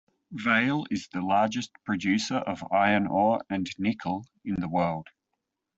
[0.31, 5.05] Vale is the largest producer of iron ore and nickel in the world.